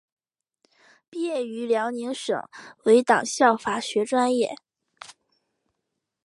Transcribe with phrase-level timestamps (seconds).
[1.11, 2.35] 毕业于辽宁省
[2.85, 4.55] 委党校法学专业。